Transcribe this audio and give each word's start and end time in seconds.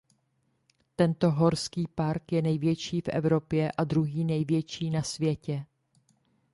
Tento 0.95 1.31
horský 1.31 1.87
park 1.95 2.31
je 2.31 2.41
největší 2.41 3.01
v 3.01 3.07
Evropě 3.09 3.71
a 3.77 3.83
druhý 3.83 4.23
největší 4.25 4.89
na 4.89 5.03
světě. 5.03 5.65